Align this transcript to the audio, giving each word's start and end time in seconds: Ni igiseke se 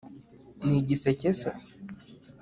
Ni 0.65 0.75
igiseke 0.81 1.29
se 1.41 1.49